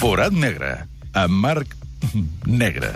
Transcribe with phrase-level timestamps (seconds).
[0.00, 0.74] Forat negre,
[1.12, 1.76] amb Marc
[2.46, 2.94] Negre.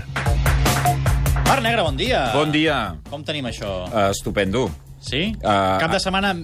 [1.45, 2.25] Marc Negre, bon dia.
[2.35, 2.79] Bon dia.
[3.11, 3.85] Com tenim això?
[3.91, 4.69] Uh, estupendo.
[5.05, 5.29] Sí?
[5.45, 6.35] Uh, Cap de setmana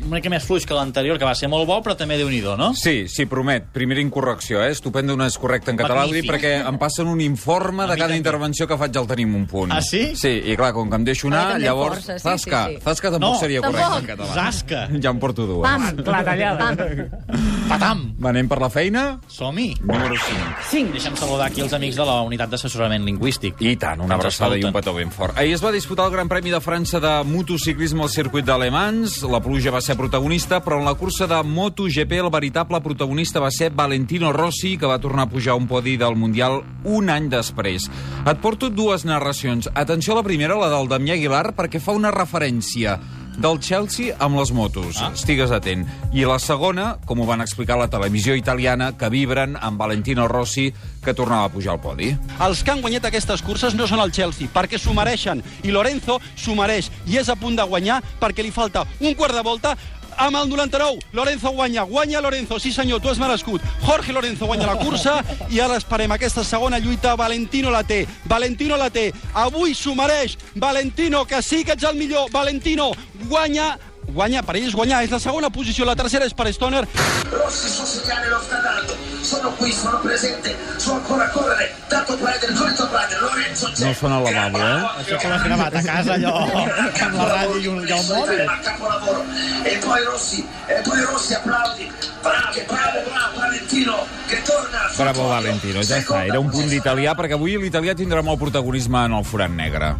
[0.00, 2.40] una mica més fluix que l'anterior, que va ser molt bo, però també déu nhi
[2.44, 2.70] no?
[2.76, 3.66] Sí, sí, promet.
[3.74, 4.70] Primera incorrecció, eh?
[4.72, 6.30] Estupendo no és correcte en català, Magnífic.
[6.30, 9.72] perquè em passen un informe de cada intervenció que faig al tenim un punt.
[9.72, 10.14] Ah, sí?
[10.16, 12.00] Sí, i clar, com que em deixo anar, Ah, llavors...
[12.04, 12.82] força, sí, zasca, sí, sí.
[12.84, 13.80] zasca tampoc No, seria tampoc.
[13.80, 14.34] correcte en català.
[14.34, 14.86] Zasca.
[15.02, 15.68] Ja en porto dues.
[15.68, 16.04] Pam!
[16.06, 16.58] La tallada.
[16.76, 17.68] Pam!
[17.68, 18.09] Patam.
[18.20, 19.02] Anem per la feina?
[19.32, 19.70] Som-hi.
[19.80, 20.64] Número 5.
[20.68, 20.90] Cinc.
[20.92, 23.62] Deixa'm saludar aquí els amics de la unitat d'assessorament lingüístic.
[23.64, 25.38] I tant, una abraçada i un petó ben fort.
[25.40, 29.22] Ahir es va disputar el Gran Premi de França de motociclisme al circuit d'Alemans.
[29.30, 33.50] La pluja va ser protagonista, però en la cursa de MotoGP el veritable protagonista va
[33.50, 37.88] ser Valentino Rossi, que va tornar a pujar un podi del Mundial un any després.
[38.26, 39.70] Et porto dues narracions.
[39.72, 42.98] Atenció a la primera, la del Damià Aguilar, perquè fa una referència
[43.40, 45.00] del Chelsea amb les motos.
[45.00, 45.10] Ah.
[45.16, 45.86] Estigues atent.
[46.12, 50.28] I la segona, com ho van explicar a la televisió italiana, que vibren amb Valentino
[50.28, 50.68] Rossi,
[51.04, 52.10] que tornava a pujar al podi.
[52.44, 55.42] Els que han guanyat aquestes curses no són el Chelsea, perquè s'ho mereixen.
[55.64, 56.90] I Lorenzo s'ho mereix.
[57.08, 59.76] I és a punt de guanyar perquè li falta un quart de volta
[60.20, 60.98] amb el 99.
[61.12, 63.62] Lorenzo guanya, guanya Lorenzo, sí senyor, tu has merescut.
[63.82, 67.16] Jorge Lorenzo guanya la cursa i ara esperem aquesta segona lluita.
[67.16, 69.10] Valentino la té, Valentino la té.
[69.34, 70.36] Avui s'ho mereix.
[70.54, 72.30] Valentino, que sí que ets el millor.
[72.30, 72.92] Valentino
[73.28, 73.78] guanya
[74.10, 76.82] guanya, per ells guanyar, és la segona posició, la tercera és per Stoner,
[77.30, 79.09] Rossi sul segnale lo sta dando.
[79.30, 81.72] Sono qui, sono presente, so ancora a correre.
[81.86, 83.20] Tanto prendere, solito prendere.
[83.20, 83.84] Lorenzo c'è.
[83.86, 85.02] No sona al lavabo, eh?
[85.04, 86.34] Això com has gravat a casa, allò,
[87.06, 88.42] amb la ràdio i, un, i mòbil.
[88.66, 89.24] Capolavoro.
[89.62, 91.92] E poi Rossi, e poi Rossi applaudi.
[92.20, 94.90] Bravo, bravo, bravo, Valentino, che torna.
[94.96, 95.28] Bravo.
[95.28, 95.84] Valentino.
[95.86, 99.54] Ja està, era un punt d'italià, perquè avui l'italià tindrà molt protagonisme en el forat
[99.54, 99.94] negre.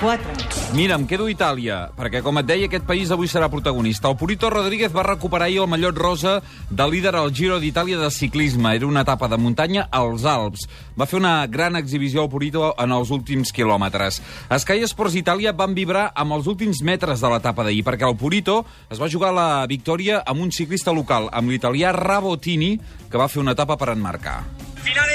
[0.00, 0.44] Quatre.
[0.74, 4.08] Mira, em quedo a Itàlia, perquè, com et deia, aquest país avui serà protagonista.
[4.10, 6.32] El Purito Rodríguez va recuperar ahir el mallot rosa
[6.70, 8.74] de líder al Giro d'Itàlia de ciclisme.
[8.74, 10.66] Era una etapa de muntanya als Alps.
[10.98, 14.20] Va fer una gran exhibició al Purito en els últims quilòmetres.
[14.50, 18.64] Sky Sports Itàlia van vibrar amb els últims metres de l'etapa d'ahir, perquè el Purito
[18.90, 22.78] es va jugar la victòria amb un ciclista local, amb l'italià Rabotini,
[23.10, 24.40] que va fer una etapa per enmarcar.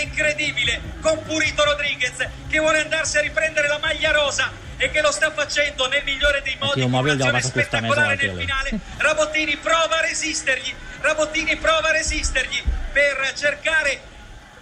[0.02, 2.16] Incredibile con Purito Rodriguez
[2.48, 6.42] che vuole andarsi a riprendere la maglia rosa e che lo sta facendo nel migliore
[6.42, 8.80] dei modi con un'azione spettacolare nel finale.
[8.98, 14.02] Rabottini prova a resistergli, Rabottini prova a resistergli per cercare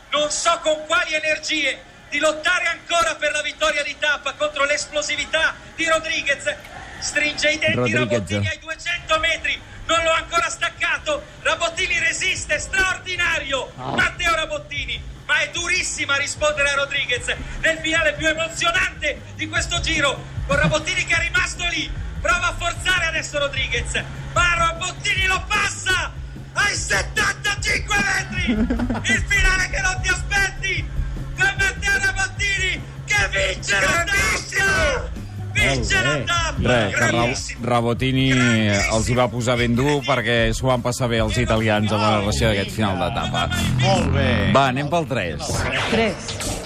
[0.10, 5.56] non so con quali energie di lottare ancora per la vittoria di tappa contro l'esplosività
[5.76, 6.56] di Rodriguez.
[7.00, 8.10] Stringe i denti Rodriguez.
[8.10, 11.24] Rabottini ai 200 metri, non l'ho ancora staccato.
[11.42, 13.72] Rabottini resiste, straordinario.
[13.76, 17.26] Matteo Rabottini, ma è durissima a rispondere a Rodriguez
[17.62, 20.36] nel finale più emozionante di questo giro.
[20.48, 21.90] Con Rabottini che è rimasto lì,
[22.20, 26.12] prova a forzare adesso Rodriguez, ma Rabottini lo passa
[26.54, 28.52] ai 75 metri.
[28.52, 30.90] Il finale che non ti aspetti
[31.38, 35.10] con Matteo Rabottini che vince la tappa.
[35.52, 36.46] Vince la tappa.
[36.60, 37.47] Res, que Ra Grandissimo.
[37.68, 42.02] Rabotini els hi va posar ben dur perquè s'ho van passar bé els italians amb
[42.02, 43.48] la narració d'aquest final d'etapa.
[43.84, 44.30] Molt bé.
[44.56, 45.52] Va, anem pel 3.
[45.92, 46.57] Tres.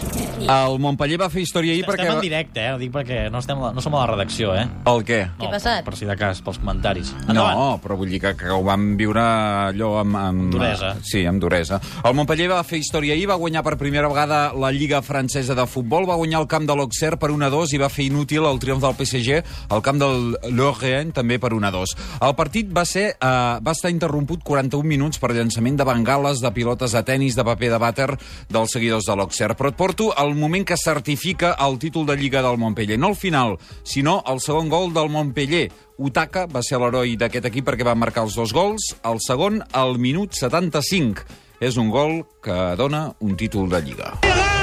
[0.42, 2.06] El Montpellier va fer història ahir perquè...
[2.08, 2.74] Estem en directe, eh?
[2.74, 4.66] Ho dic perquè no, estem, no som a la redacció, eh?
[4.90, 5.20] El què?
[5.38, 5.84] Què ha passat?
[5.86, 7.12] Per si de cas, pels comentaris.
[7.28, 7.82] No, Endavant.
[7.84, 10.18] però vull dir que, que ho vam viure allò amb...
[10.18, 10.96] amb duresa.
[11.08, 11.80] Sí, amb duresa.
[12.04, 15.68] El Montpellier va fer història ahir, va guanyar per primera vegada la Lliga Francesa de
[15.70, 18.84] Futbol, va guanyar el camp de l'Auxerre per 1-2 i va fer inútil el triomf
[18.84, 19.42] del PSG
[19.72, 21.96] al camp del Lorient també per 1-2.
[22.26, 23.32] El partit va ser eh,
[23.62, 27.72] va estar interromput 41 minuts per llançament de bengales, de pilotes de tennis, de paper
[27.76, 28.10] de vàter
[28.52, 29.56] dels seguidors de l'Auxerre.
[29.60, 32.97] Però et porto el moment que certifica el títol de Lliga del Montpellier.
[32.97, 35.69] No el final, sinó el segon gol del Montpellier.
[35.97, 39.97] Utaka va ser l'heroi d'aquest equip perquè va marcar els dos gols, el segon al
[40.00, 41.25] minut 75.
[41.59, 44.13] És un gol que dona un títol de Lliga.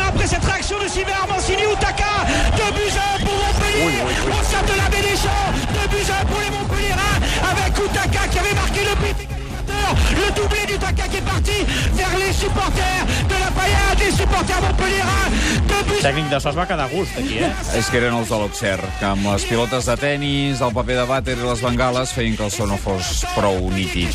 [0.09, 2.25] Après cette réaction de Sylvain Armancini, Outaka,
[2.57, 4.01] 2 buts à 1 pour Montpellier.
[4.33, 7.19] Au centre de la Champs, 2 buts à 1 pour les Montpellierins,
[7.53, 9.38] avec Outaka qui avait marqué le but
[9.93, 10.19] égalisateur.
[10.19, 11.53] Le doublé d'Utaka qui est parti
[11.95, 15.31] vers les supporters de la Payade, les supporters montpellierins.
[15.69, 17.51] 2 buts El tècnic de so es va quedar a gust, aquí, eh?
[17.79, 21.07] És que eren els de l'Auxerre, que amb les pilotes de tennis, el paper de
[21.09, 24.09] vàter i les bengales feien que el so no fos prou nítid.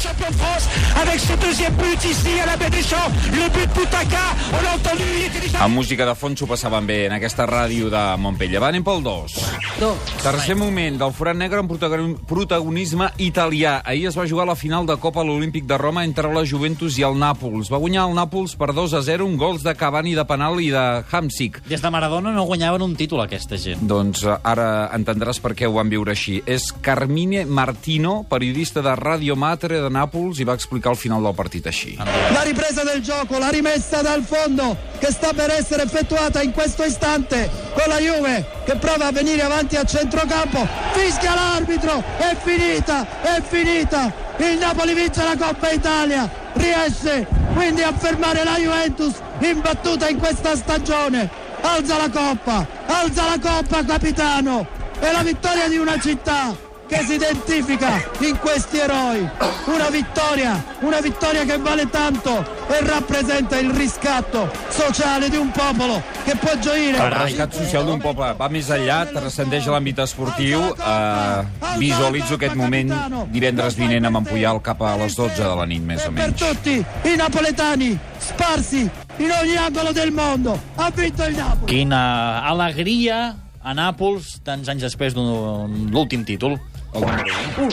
[1.01, 3.11] avec ce deuxième but ici à la baie des Champs.
[3.31, 4.23] Le but d'Utaka,
[4.53, 5.63] on l'a entendu, il était déjà...
[5.63, 8.59] Amb música de fons s'ho passaven bé en aquesta ràdio de Montpellier.
[8.59, 9.35] Va, anem pel 2.
[9.79, 10.13] Dos.
[10.23, 13.81] Tercer moment del forat negre amb protagoni- protagonisme italià.
[13.85, 16.97] Ahir es va jugar la final de Copa a l'Olímpic de Roma entre la Juventus
[16.99, 17.71] i el Nàpols.
[17.71, 20.69] Va guanyar el Nàpols per 2 a 0, un gols de Cavani de penal i
[20.73, 21.61] de Hamsik.
[21.69, 23.83] Des de Maradona no guanyaven un títol, aquesta gent.
[23.87, 26.39] Doncs eh, ara entendràs per què ho van viure així.
[26.45, 31.37] És Carmine Martino, periodista de Radio Matre de Nàpols, i va explicar el final del
[31.37, 31.95] partit així.
[31.99, 36.83] La ripresa del gioco, la rimessa dal fondo che sta per essere effettuata in questo
[36.83, 40.65] istante con la Juve che prova a venire avanti a centrocampo.
[40.93, 44.22] Fischia l'arbitro, è finita, è finita.
[44.37, 50.55] Il Napoli vince la Coppa Italia, riesce quindi a fermare la Juventus imbattuta in questa
[50.55, 51.29] stagione.
[51.61, 54.67] Alza la Coppa, alza la Coppa capitano.
[54.99, 59.27] È la vittoria di una città che si identifica in questi eroi.
[59.65, 66.01] Una vittoria, una vittoria che vale tanto e rappresenta il riscatto sociale di un popolo
[66.23, 66.97] che può gioire.
[66.97, 70.59] El rescat social d'un poble va més enllà, transcendeix a l'àmbit esportiu.
[70.59, 72.91] Uh, visualitzo aquest moment
[73.31, 76.39] divendres vinent amb Empuyal cap a les 12 de la nit, més o Per menys.
[76.39, 76.75] tutti
[77.09, 80.59] i napoletani sparsi in ogni angolo del mondo.
[80.75, 81.65] Ha vinto il Napoli.
[81.71, 86.59] Quina alegria a Nàpols, tants anys després d'un l'últim títol.
[86.93, 87.69] El número u.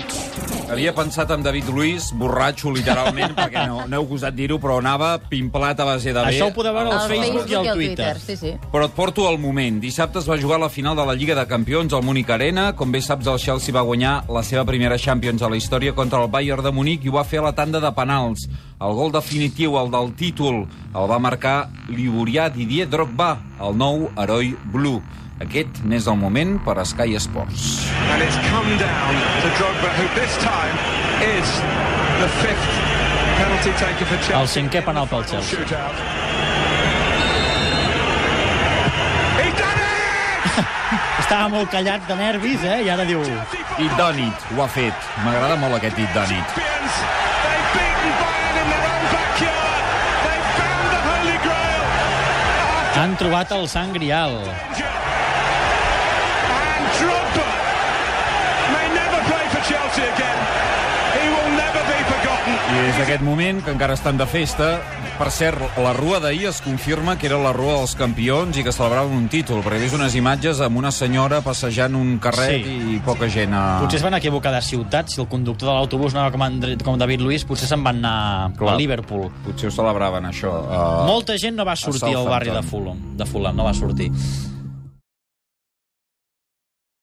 [0.71, 5.17] Havia pensat en David Luiz, borratxo literalment, perquè no, no heu gosat dir-ho, però anava
[5.19, 6.31] pimplat a base de bé.
[6.31, 8.13] Això ho podeu veure al Al Facebook i al Twitter.
[8.23, 8.53] Sí, sí.
[8.71, 9.81] Però et porto al moment.
[9.83, 12.71] Dissabte es va jugar la final de la Lliga de Campions al Múnich Arena.
[12.79, 16.23] Com bé saps, el Chelsea va guanyar la seva primera Champions a la història contra
[16.23, 18.47] el Bayern de Múnich i ho va fer a la tanda de penals.
[18.81, 20.63] El gol definitiu, el del títol,
[20.97, 25.03] el va marcar l'Iburià Didier Drogba, el nou heroi blue.
[25.45, 27.67] Aquest n'és el moment per a Sky Sports.
[28.13, 30.77] and it's come down to Drogba, who this time
[31.21, 31.49] is
[32.23, 32.71] the fifth
[33.37, 34.41] penalty taker for Chelsea.
[34.41, 35.59] El cinquè penal pel Chelsea.
[39.41, 41.21] He's done it!
[41.21, 42.81] Estava molt callat de nervis, eh?
[42.87, 43.21] I ara diu...
[43.81, 45.09] I Donit ho ha fet.
[45.25, 46.49] M'agrada molt aquest It Donit.
[46.49, 46.70] Champions.
[53.01, 54.35] Han trobat el sang grial.
[63.01, 63.01] Forgotten.
[63.01, 64.81] I és aquest moment que encara estan de festa.
[65.19, 68.73] Per cert, la rua d'ahir es confirma que era la rua dels campions i que
[68.73, 72.97] celebraven un títol, perquè he vist unes imatges amb una senyora passejant un carret Sí.
[72.97, 73.81] i poca gent a...
[73.81, 75.09] Potser es van equivocar de ciutat.
[75.09, 78.53] Si el conductor de l'autobús anava com, Andre, com David Luiz, potser se'n van anar
[78.57, 78.75] Clar.
[78.75, 79.31] a Liverpool.
[79.45, 80.51] Potser ho celebraven, això.
[80.51, 81.07] Uh...
[81.07, 82.63] Molta gent no va sortir al barri de.
[82.63, 84.11] Fulham, de Fulham, no va sortir.